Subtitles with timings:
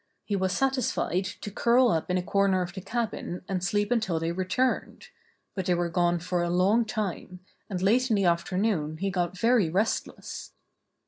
[0.25, 4.19] He was satisfied to curl up in a corner of the cabin and sleep until
[4.19, 5.09] they returned;
[5.53, 9.37] but they were gone for a long time, and late in the afternoon he got
[9.37, 10.53] very restless.